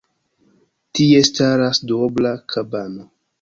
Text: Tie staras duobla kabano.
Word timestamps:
Tie 0.99 1.19
staras 1.29 1.83
duobla 1.93 2.33
kabano. 2.55 3.07